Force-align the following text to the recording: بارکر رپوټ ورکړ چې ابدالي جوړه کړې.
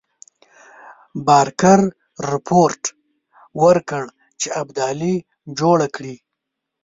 بارکر 1.27 1.81
رپوټ 2.29 2.81
ورکړ 3.63 4.03
چې 4.39 4.47
ابدالي 4.61 5.15
جوړه 5.59 5.87
کړې. 5.95 6.15